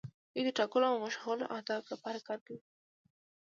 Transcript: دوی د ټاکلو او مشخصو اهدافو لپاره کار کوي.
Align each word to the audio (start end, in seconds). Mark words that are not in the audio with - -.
دوی 0.33 0.43
د 0.45 0.49
ټاکلو 0.57 0.85
او 0.91 0.97
مشخصو 1.05 1.51
اهدافو 1.55 1.87
لپاره 1.93 2.19
کار 2.27 2.39
کوي. 2.45 2.61